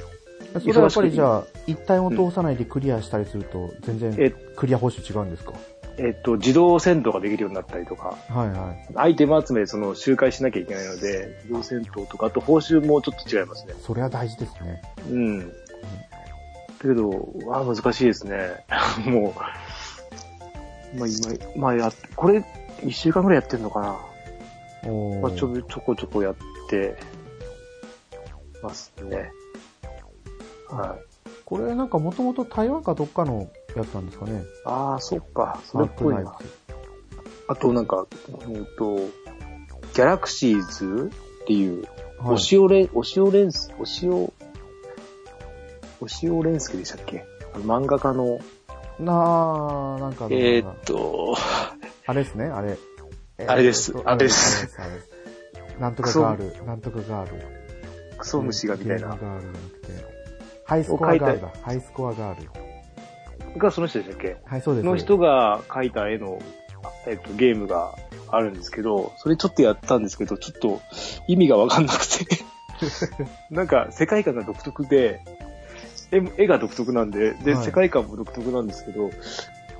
[0.64, 5.52] れはやっぱりじゃあ、一体も通さないでクリアしたりすると、全然えクリア報酬違うんですか？
[5.98, 8.92] えっと、自動戦闘ができるようになったりとか、はいはい。
[8.94, 13.74] アイテム集めでその周回しなきゃいけないので、自動戦闘とか、あと報酬もちょっと違いますね。
[13.80, 14.82] それは大事ですね。
[15.10, 15.48] うん。
[15.48, 15.54] だ
[16.82, 17.08] けど、
[17.46, 18.36] わあ、難しいですね。
[19.10, 19.40] もう、
[20.94, 22.44] まあ今、まあや、これ、
[22.84, 23.86] 一週間ぐらいやってんのかな。
[25.20, 26.36] まあちょ、ちょこちょこやっ
[26.68, 26.96] て
[28.62, 29.32] ますね。
[30.68, 31.00] はい。
[31.44, 34.42] これなんかもともと台湾かどっかのやつなんですかね。
[34.64, 35.60] ああ、そっか。
[35.64, 36.38] それっぽいな。
[37.48, 41.10] あとなんか、うんと、ギャラクシーズ
[41.42, 41.82] っていう、
[42.18, 44.32] はいおしおれ、おしおれんす、おしお、
[46.00, 47.24] おしおれんすけでしたっけ？
[47.56, 48.40] 漫画家の、
[48.98, 51.36] なあなんかえーっと、
[52.06, 52.76] あれですね、あれ。
[53.46, 54.68] あれですあれです
[55.78, 57.42] なんとかガール、なんとかガール。
[58.16, 59.08] クソ虫がみたいな。
[59.08, 60.16] ガールじゃなくて。
[60.64, 61.52] ハイスコアガールだ。
[61.62, 63.58] ハイスコアガール。
[63.58, 64.36] がその人でしたっけ？
[64.44, 64.86] はい、そうです。
[64.86, 66.40] の人が描いた絵の、
[67.06, 67.94] えっと、ゲームが
[68.28, 70.80] あるんですけど、それちょっとやったんですけど、ちょっと
[71.28, 72.26] 意味がわかんなくて。
[73.50, 75.20] なんか世界観が独特で、
[76.10, 79.10] 絵も絵が独特なんで、で、はい世界観も独特なんですけど、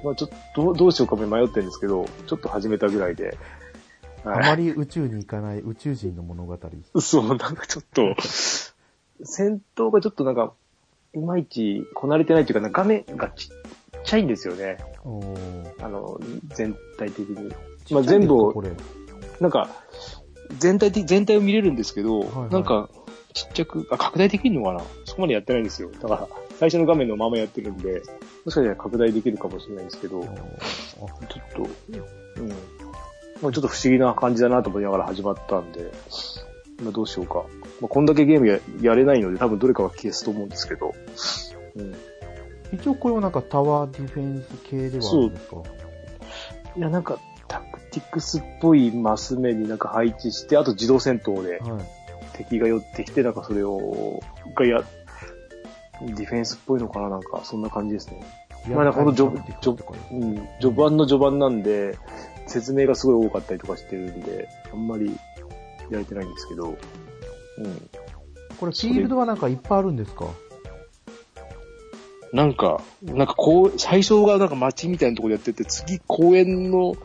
[0.04, 3.36] まあちょっとどうどうしようか迷ってるんですけど、ちょっと始めたぐらいで。
[4.24, 6.58] あはいまり宇宙に行かない宇宙人の物語。
[7.00, 8.16] そう、なんかちょっと、
[9.22, 10.52] 戦闘がちょっとなんか、
[11.14, 14.78] いまいちこなれてないというか、なんか画面がちっちゃいんですよね。
[15.04, 17.52] おーあの、全体的に。
[17.90, 18.70] まあ全部をこれ。
[19.40, 19.68] なんか、
[20.58, 22.88] 全体的、全体を見れるんですけど、はいはいなんか、
[23.36, 24.80] ちっちゃく、あ、拡大できるのかな？
[25.04, 25.90] そこまでやってないんですよ。
[26.00, 28.02] だから、最初の画面のままやってるんで、
[28.46, 30.30] もしかしたら拡大できるかもしれないんですけど、ちょっ
[31.54, 31.68] と、
[32.38, 32.48] うん。
[32.48, 32.58] まあ、
[33.42, 35.92] ちょっと不思議な感じだなと思いながら始まったんで、
[36.82, 37.44] まあ、どうしようか。
[37.82, 40.94] まあ、こんだけゲームややれないので、多分どれかは消すと思うんですけど、
[41.74, 41.94] うん。
[42.72, 45.56] 一応これはなんかタワーディフェンス系ではあるんですか
[46.74, 47.18] いや、なんか、
[47.48, 52.05] タクティクスっぽいマス目になんか配置して、あと自動戦闘で、はい。
[52.36, 54.20] 敵が寄ってきて、なんかそれを、
[54.54, 54.82] がや、
[56.02, 58.24] ディフェンスっぽいのかななんか、そんな感じですね。
[58.68, 60.48] まあなんかほんと序序うん。
[60.60, 61.96] 序盤の序盤なんで、
[62.46, 65.16] 説明がすごい多かったりとかしてるんで、あんまり
[65.90, 66.70] やれてないんですけど、
[67.58, 67.90] うん。
[68.58, 70.26] これフィールドはなんかいっぱいあるんですか？
[72.32, 76.96] なんか、なんかこう、最初がなんか街みたいなところでやってて、次公園の、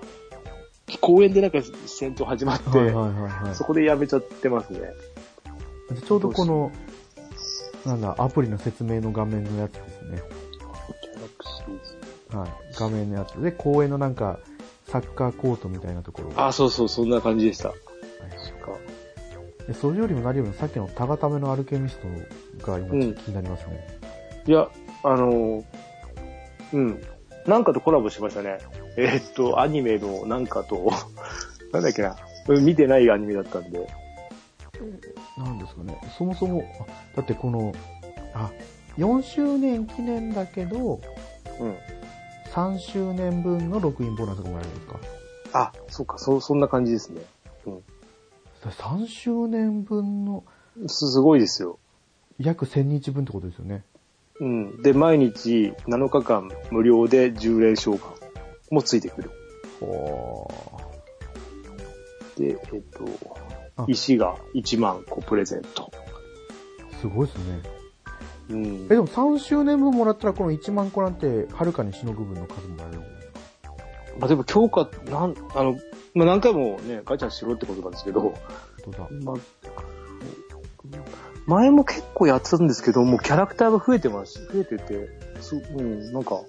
[0.99, 3.55] 公園でなんか戦闘始まって、はいはいはいはい。
[3.55, 4.79] そこでやめちゃってますね。
[5.95, 6.71] でちょうどこの、
[7.85, 10.21] なんだ、アプリの説明の画面のやつですね。
[12.33, 12.49] はい。
[12.77, 13.41] 画面のやつ。
[13.41, 14.39] で、公園のなんか、
[14.87, 16.47] サッカーコートみたいなところが。
[16.47, 17.69] あ、そうそう、そんな感じでした。
[17.69, 17.77] はい
[19.73, 21.99] それよりも何よりもさっきのタガタメのアルケミス
[22.59, 23.99] トが今うん気になりますね。
[24.47, 24.67] いや、
[25.03, 25.63] あのー
[26.73, 27.01] うん。
[27.45, 28.57] なんかとコラボしましたね。
[28.97, 30.91] えーっと、アニメのなんかと、
[31.71, 32.15] なんだっけな。
[32.47, 33.87] うん見てないアニメだったんで。
[35.37, 35.99] なんですかね。
[36.17, 37.73] そもそも、あだってこの、
[38.33, 38.51] あ、
[38.97, 40.99] 4周年記念だけど、
[41.59, 41.75] うん。
[42.51, 44.99] 3周年分のログインボーナスがもらえるんですか
[45.53, 47.21] あ、そうか、そ、そんな感じですね。
[48.69, 50.43] 3周年分の
[50.87, 51.79] す、すごいですよ。
[52.37, 53.83] 約1000日分ってことですよね。
[54.39, 54.81] うん。
[54.81, 57.99] で、毎日7日間無料で10連召喚
[58.69, 59.31] もついてくる。
[59.81, 60.47] お
[62.37, 63.05] で、えっあと、
[63.87, 65.91] 石が1万個プレゼント。
[66.99, 67.61] すごいですね。
[68.49, 68.89] うんえ、。
[68.89, 73.01] でも3周年分もらったらこの1万個なんて、はるかにしのぐ分の数もらえる。
[74.19, 75.77] まあ、でも強化、なん、あの、
[76.13, 78.33] まあ、何回もね、ガチャしろってことなんですけど、本
[78.85, 79.07] 当だ。
[79.23, 79.35] まあ、
[81.45, 84.45] 前も結構やってたんですけど、もうキャラクターが増えてます。
[84.53, 86.41] 増えてて、すうん、なんか、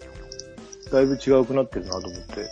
[0.91, 2.47] だいぶ違うくなってるなと思って。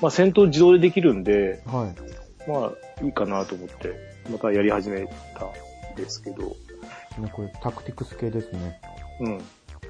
[0.00, 2.13] まあ戦闘自動でできるんで、はい。
[2.46, 3.94] まあいいかなと思って、
[4.30, 5.46] またやり始めた
[5.92, 6.56] んですけど、
[7.18, 8.80] ね、これタクティクス系ですね。
[9.20, 9.38] うん。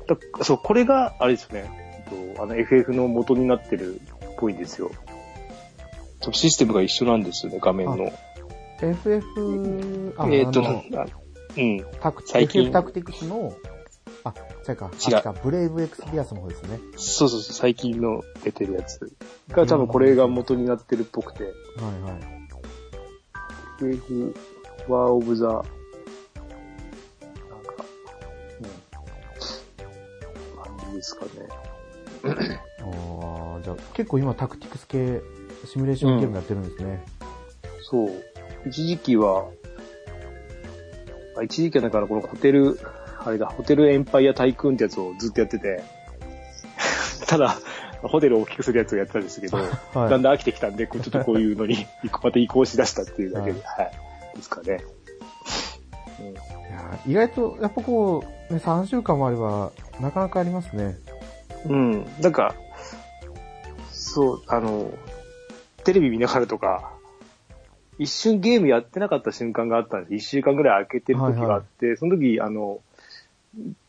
[0.07, 2.05] だそう、これが、あれですよね、
[2.37, 4.91] とあの FF の元になってるっぽいんですよ。
[6.33, 8.13] システムが一緒なんですよね、画面の。
[8.81, 11.07] FF、あ、えっ、と、あのな
[11.57, 11.85] うん。
[12.01, 13.53] タク最近 FF タクティクスの、
[14.25, 14.35] あ、
[14.69, 16.79] 違うか、違うブレイブエクスピアスの方ですね。
[16.97, 19.13] そうそうそう、最近の出てるやつ
[19.51, 21.53] が多分これが元になってるっぽくて、はい
[22.03, 22.44] はい。
[23.79, 24.35] FF
[24.89, 25.65] ワーオブザ、なんか、
[28.61, 28.63] う
[30.63, 31.31] ん、感じですかね。
[32.81, 35.23] あーじゃあ結構今タクティクス系、
[35.67, 37.05] シミュレーションゲームやってるんですね。
[37.83, 38.11] そう。
[38.67, 39.49] 一時期は、
[41.37, 42.79] あ一時期はだからこのホテル、
[43.19, 45.83] あれだ、ホテルエンパイアタイクーンってやつをずっとやってて、
[47.27, 47.59] ただ、
[48.09, 51.87] ホテルを大きくするやつをやってたんですけど、はいだんだん飽きてきたんで、こうちょっとこういうのに、
[52.23, 53.93] また移行しだしたっていうだけで、はい。
[54.37, 54.81] ですかね。
[57.07, 60.97] 意外と、やっぱこう、ね、3週間もあれば、なかなかありますね。
[61.67, 62.07] うん。
[62.21, 62.55] なんか、
[63.91, 64.91] そう、あの、
[65.85, 66.93] テレビ見ながらとか、
[67.99, 70.15] 一瞬ゲームやってなかった瞬間があったんです。
[70.15, 72.81] 一週間ぐらい空けてる時があって、その時、あの、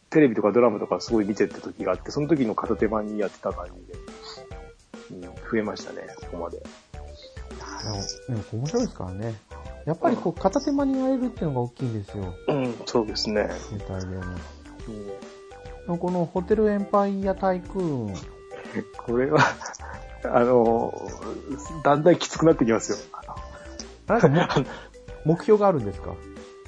[0.10, 3.68] テレビとかドラマとかすごい見てた時があって、その時の片手間にやってた感
[5.10, 6.58] じで、うん、増えましたね、ここまで。
[6.60, 9.36] でも、面白いですからね。
[9.86, 12.34] やっぱりこう、片手間にやれるっていうのが大きいんですよ。
[12.48, 13.50] うん、そうですね。
[13.70, 14.24] 携帯でも。
[14.24, 15.08] うん
[15.86, 18.14] でもこのホテルエンパイアタイクーン、
[18.98, 19.40] これは、
[20.24, 20.92] あの、
[21.84, 22.98] だんだんきつくなってきますよ。
[24.08, 24.66] なんかも
[25.26, 26.16] 目標があるんですか？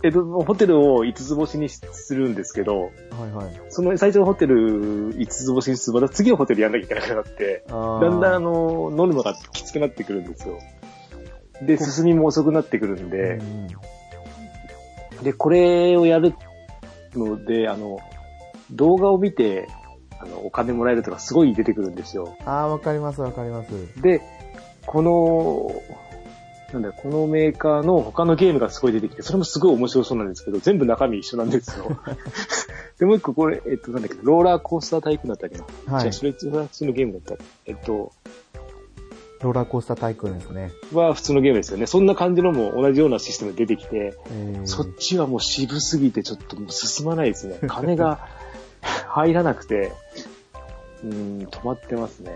[0.03, 3.61] えっと、ホテルを5つ星にするんですけど、はいはい。
[3.69, 10.59] その最初のホテル5つ星にすると、また次のホテルやんなきゃいけなくなって、だんだんあの、ノルマがきつくなってくるんですよ。
[11.63, 13.67] で、進みも遅くなってくるんでう、ん
[15.23, 16.35] で、これをやる
[17.15, 17.99] ので、あの、
[18.71, 19.67] 動画を見て、
[20.19, 22.37] あの、お金もらえるとかすごい出てくるんですよ。
[22.45, 24.01] ああ、わかりますわかります。
[24.01, 24.21] で、
[24.85, 25.81] この、
[26.73, 31.97] なんだこのメーカーの他のゲームがすごい出てきて、それもすごい面白そうなんですけど、全部中身一緒なんですよ。
[32.99, 35.93] で、もう一個これ、えっと、なんだっけ、ローラーコースタータイプだったっけな？
[35.93, 37.43] はいじゃあ、それ、それは普通のゲームだった。
[37.65, 38.11] えっと、
[39.41, 40.71] ローラーコースタータイクーンですね。
[40.93, 41.85] は普通のゲームですよね。
[41.85, 47.59] そんな感じのも同じようなシステムで出てきて、えー、そっちはもう渋すぎてちょっともう進まないですね。
[47.69, 48.19] 金が
[48.81, 49.93] 入らなくて、
[51.03, 52.31] うーん、止まってますね。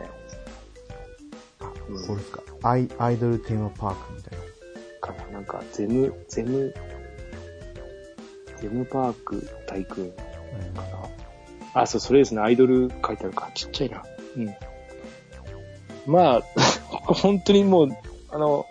[1.90, 2.42] うんこれですか？
[2.64, 4.46] アイ、アイドルテーマパークみたいな。
[5.00, 5.34] かな？
[5.34, 6.74] なんか、ゼム、ゼム、
[8.58, 10.18] ゼムパーク大君か
[11.74, 11.82] な？
[11.82, 12.42] あ、そう、それですね。
[12.42, 13.50] アイドル書いてあるか。
[13.56, 14.04] ちっちゃいな。
[14.38, 14.56] うん。
[16.06, 16.42] まあ、
[17.14, 17.90] 本当にもう、
[18.30, 18.66] あの、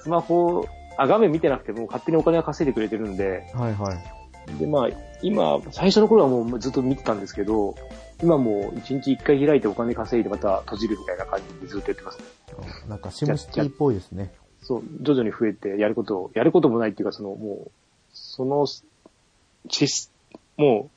[0.00, 0.66] スマホ、
[0.98, 4.21] あ、画面見てなくても勝手にお金は稼いでくれてるんで、はいはい。
[4.58, 4.88] で、まあ、
[5.22, 7.74] 今、最初の頃はもうずっと見てたんですけど、
[8.22, 12.24] 今もう一日一回開いてお金稼いでまた閉じるみたいな感じでずっとやってますね。
[12.88, 14.32] なんかシムシティっぽいですね。
[14.62, 17.70] そう、徐々に増えて、やることを、やることもないっていうか、その、もう、
[18.12, 18.66] その、
[19.68, 20.12] シス、
[20.56, 20.90] も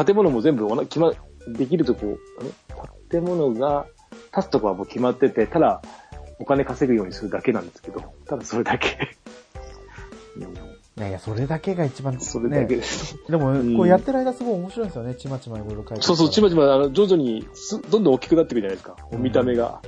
[0.00, 1.12] う、建物も全部おな、決ま、
[1.46, 2.18] できるとこ、
[3.10, 3.86] 建物が、
[4.36, 5.82] 立つとこはもう決まってて、ただ、
[6.40, 9.16] お金稼ぐようにするだけなんですけど、ただそれだけ。
[10.36, 12.76] う んいやいや、それだけが一番、それだけね。
[12.76, 13.16] です。
[13.28, 15.14] でも、うんこうやってる間すごい面白いんですよね。
[15.14, 18.96] ちまちまいろいろ書いてそうそう、ちままちま、あの、徐々にす、どんどん大きくなっていくじゃないですか。
[19.10, 19.80] もう見た目が。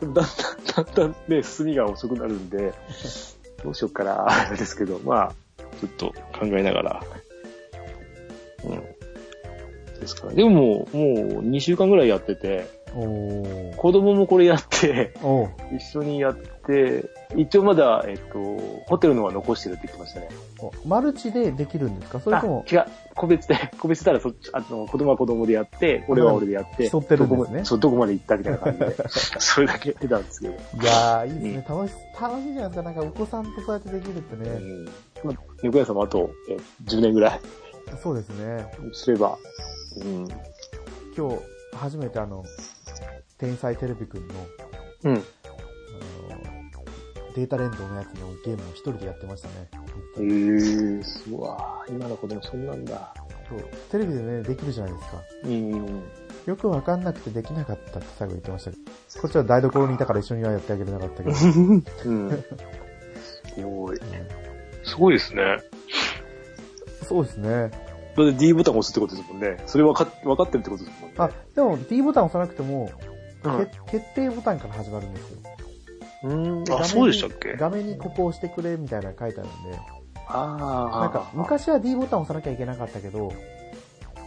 [0.00, 2.72] でもだんだん、だんだんね、進みが遅くなるんで、
[3.62, 5.32] どうしよっかな、あれですけど、まあ、
[5.80, 6.06] ちょっと
[6.38, 7.02] 考えながら。
[8.64, 8.68] う
[9.96, 10.00] ん。
[10.00, 10.34] ですから。
[10.34, 11.04] でももう、も
[11.40, 12.83] う2週間ぐらいやってて。
[12.94, 15.12] 子供もこれやって、
[15.76, 17.04] 一緒にやって、
[17.36, 18.38] 一応まだ、えっと、
[18.86, 20.28] ホテルのは残してるって言ってましたね。
[20.60, 22.20] おマルチでできるんですか？
[22.20, 22.84] それともあ、違う。
[23.16, 28.96] 個別で、 個別したらそっち、あの、子供は子供でやって、俺は俺でやって、競ってるんですねどこまそう、どこまで行ったみたいな感じで、
[29.40, 30.52] それだけやってたんですけど。
[30.54, 31.64] いやー、いいですね。
[31.68, 32.82] 楽し、楽しいじゃないですか。
[32.82, 34.50] なんかお子さんとそうやってできるってうね。
[34.60, 34.84] ん。
[35.24, 37.40] まあ、猫屋さんもあと、え、10年ぐらい
[38.02, 38.64] そうですね。
[38.92, 39.36] すれば、
[39.96, 40.28] うん。
[41.16, 41.38] 今日、
[41.76, 42.44] 初めてあの、
[43.38, 44.34] 天才テレビくんの、
[45.04, 45.14] うん。
[45.14, 45.22] あの、
[47.34, 49.54] データ連動のやつのゲームを一人でやってましたね。
[50.18, 51.46] へえー、すご
[51.88, 51.92] い。
[51.92, 53.14] 今の子供そんなんだ。
[53.48, 53.60] そう。
[53.90, 55.22] テレビでね、できるじゃないですか。
[55.44, 56.02] うん。
[56.46, 58.82] よくわかんなくてできなかったって最後言ってましたけど。
[59.22, 61.36] こっちは台所にいたから一緒にはやってあげれなかったけど。
[61.36, 61.82] うん。
[63.54, 64.00] すごい。
[64.84, 65.42] すごいですね。
[67.02, 67.70] そうですね。
[68.16, 69.62] だって D ボタン押すってことですもんね。
[69.66, 71.16] それ分かっ、分かってるってことですもんね。
[71.18, 72.90] あ、でも D ボタン押さなくても、
[73.44, 75.38] うんけ決定ボタンから始まるんですよ。
[76.24, 76.64] うん。
[76.72, 77.56] あ、そうでしたっけ？
[77.56, 79.78] 画面にここ押してくれみたいなの書いてあるんで、
[80.26, 81.00] ああ。
[81.00, 83.32] なんか昔は D ボタン押さなきゃいけなかったけど、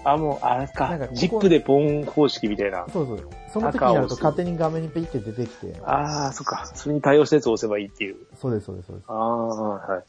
[0.04, 1.14] あ、もう、あれかなんかこ。
[1.14, 2.86] こジップでポン方式みたいな。
[2.94, 3.30] そうそう。
[3.52, 6.70] その時になると勝手に画面にペイって出てきて、ああ、そっか。
[6.76, 8.18] それに対応したやつを押せばいいっていう。
[8.40, 9.06] そうです、そうです、そうです。
[9.08, 10.04] ああ、はい。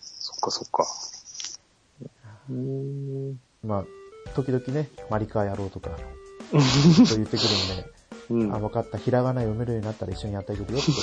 [0.00, 0.84] そっかそっか。
[3.64, 3.84] まあ、
[4.34, 5.90] 時々ね、マリカーやろうとか、
[7.06, 7.42] そう言ってく
[8.30, 10.90] るんで、うんあ、分かった、ひらがな読めるようになったら一緒にやってあげるよって。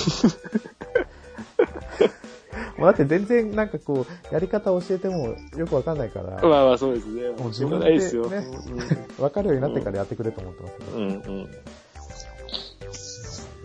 [2.78, 7.28] もうだって全然なんかこう、やり方教えてもよくわかんないから、まあまあそうですね。
[7.30, 8.30] もうしょうがないですよ。
[8.30, 10.92] 自わかるようになってからやってくれと思ってますけど。
[10.92, 11.02] うん。
[11.02, 11.48] うん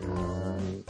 [0.03, 0.09] う
[0.59, 0.85] ん。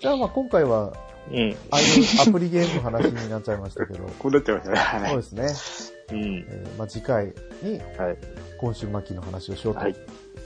[0.00, 0.92] じゃあまあ今回は、
[1.32, 1.56] うん。
[1.70, 1.86] ああいう
[2.28, 4.76] アプリゲームの話になっちゃいましたけど、 こうなってましたね。
[4.76, 5.16] はそうい。
[5.16, 5.97] ですね。
[6.12, 6.46] うん。
[6.48, 8.16] えーまあ次回にはい。
[8.58, 9.96] 今週末期の話をしようとはいいう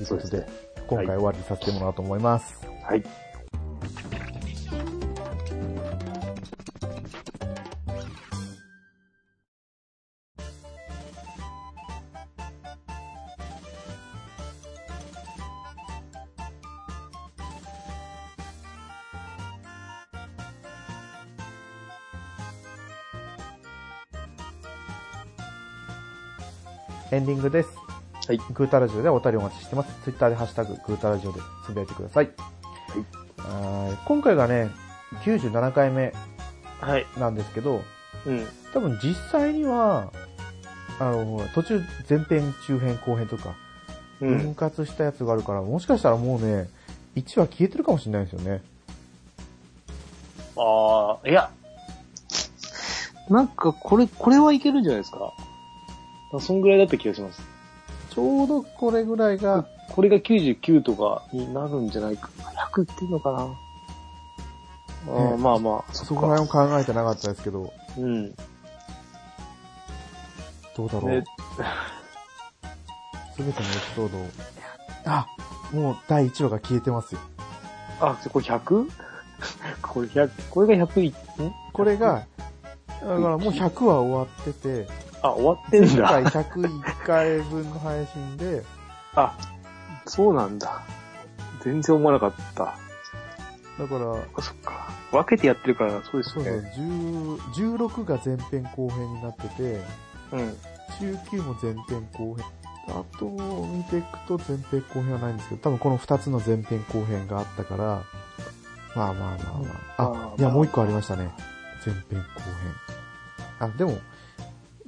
[0.07, 2.67] ことで、そうです今回終わりにさせてもらおうと思います。
[2.83, 3.03] はい。
[27.13, 27.69] エンディングです。
[28.27, 29.93] はいグータラジオでお便りお待ちしてます。
[30.05, 32.31] ツイッターでハッシュタググータラジオでつぶやいてください。
[33.39, 33.99] はい。
[34.07, 34.71] 今回がね、
[35.25, 36.13] 97回目
[36.81, 37.07] はい。
[37.19, 37.83] なんですけど、
[38.27, 38.47] うん。
[38.73, 40.11] 多分実際には、
[40.99, 43.55] あの、途中前編、中編、後編とか、
[44.21, 44.55] うん分。
[44.55, 46.69] 割したやつがあるから、もしかしたらもうね、
[47.17, 48.63] 1話消えてるかもしれないですよね。
[50.57, 51.51] ああ、いや。
[53.29, 55.33] なんか、これ、これはいけるんじゃないですか？
[56.41, 57.43] そんぐらいだった気がします。
[58.11, 62.31] ちょうどこれぐらいが、これが99とかになるんじゃないか。
[62.73, 63.39] 100いってんのかな。
[65.09, 68.35] あまあまあ、そこら辺を考えてなかったですけど、うん。
[70.77, 71.11] どうだろう。
[71.11, 71.25] ね
[73.37, 74.27] すべてのエピソードを。
[75.07, 75.27] あ、
[75.73, 77.21] もう第1話が消えてますよ。
[78.01, 78.91] あ、これ 100?
[79.81, 81.15] これ100、これが100い、ん
[81.73, 82.27] これが、
[83.01, 84.87] だからもう100話終わってて、
[85.23, 86.31] あ、終わってん前回だ。
[86.31, 88.63] 101回分の配信で、
[89.15, 89.37] あ、
[90.07, 90.83] そうなんだ。
[91.63, 92.65] 全然思わなかった。
[93.79, 94.93] だから、そっかそっか。
[95.13, 96.73] 分けてやってるから、そうですそうそう、ね。
[97.55, 99.81] 10 16が前編後編になってて、
[100.33, 100.57] うん。
[101.01, 102.45] 19も前編後編。
[102.89, 108.03] あと、見ていくと前編後編はないんですけど、多分この2つの前編後編があったから、
[108.95, 109.67] まあまあまあま
[109.99, 110.33] あ。
[110.33, 111.31] あいや、もう1個ありましたね。
[111.85, 112.25] 前編後編。
[113.61, 113.99] あ、でも、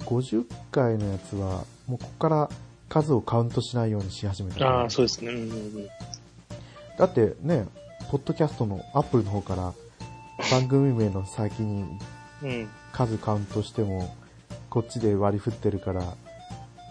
[0.06, 2.50] 50回のやつは、もうここから
[2.88, 4.66] 数をカウントしないようにし始めた。
[4.66, 5.32] ああ、そうですね。
[5.32, 5.88] うんうんうん。
[6.98, 7.66] だってね、
[8.10, 9.74] ポッドキャストのアップルの方から
[10.50, 11.84] 番組名の先に
[12.42, 12.68] うん。
[12.92, 14.14] 数カウントしても、
[14.70, 16.14] こっちで割り振ってるから、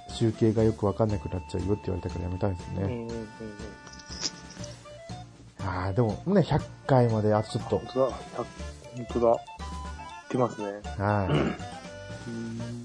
[0.09, 2.75] 集計がよくわかんなくなっちゃうよって言われたからやめたんですね。
[2.75, 3.25] うんうんうんうん。
[5.65, 7.87] ああ、でもね、100回まであとちょっと本。
[7.93, 8.15] 当だ。
[8.95, 9.27] 本当だ。
[9.27, 9.37] 言っ
[10.29, 10.67] てますね。
[10.97, 11.73] はい。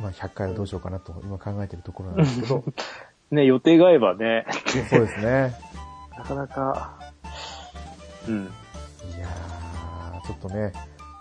[0.00, 0.04] うん。
[0.04, 2.64] まあ100回はどうしようかなと今考えてるところなんですけど、
[3.30, 4.46] ね、予定が合えばね、
[4.88, 5.54] そうですね。
[6.18, 6.98] なかなか、
[8.28, 8.44] うん。
[8.44, 8.46] い
[9.18, 10.72] やー、ちょっとね、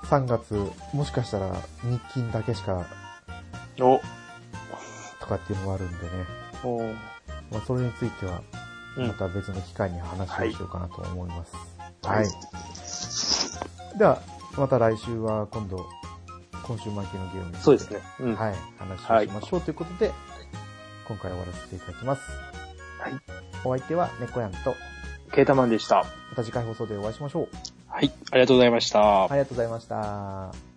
[0.05, 0.53] 3月、
[0.93, 1.51] もしかしたら
[1.83, 2.85] 日勤だけしか
[3.79, 4.01] お、
[5.19, 6.09] とかっていうのもあるんでね、
[6.63, 6.79] お
[7.53, 8.41] まあそれについては、
[8.97, 11.55] うんまた別の機会に話をしようかなと思います。
[12.03, 13.97] ははいい。
[13.97, 14.19] では、
[14.57, 15.85] また来週は今度、
[16.69, 17.99] 今週末期のゲームにそうですね。
[18.19, 18.35] うん。
[18.35, 20.11] はい、話をしましょうということで、
[21.07, 22.21] 今回は終わらせていただきます。
[22.99, 23.13] はい。
[23.65, 24.75] お相手は猫やんと、
[25.33, 26.05] ケータマンでした。
[26.29, 27.47] また次回放送でお会いしましょう。
[27.87, 28.11] はい。
[28.29, 29.23] ありがとうございました。
[29.23, 30.68] ありがとうございました。